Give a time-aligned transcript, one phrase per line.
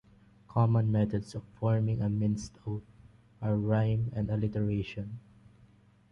[0.47, 2.81] Common methods of forming a minced oath
[3.39, 5.19] are rhyme and alliteration.